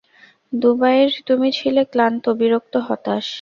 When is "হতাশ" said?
2.87-3.27